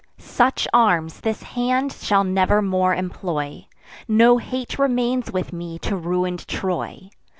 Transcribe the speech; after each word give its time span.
Such 0.17 0.67
arms 0.73 1.19
this 1.21 1.43
hand 1.43 1.91
shall 1.93 2.23
never 2.23 2.59
more 2.63 2.95
employ; 2.95 3.67
No 4.07 4.39
hate 4.39 4.79
remains 4.79 5.31
with 5.31 5.53
me 5.53 5.77
to 5.77 5.95
ruin'd 5.95 6.47
Troy. 6.47 7.11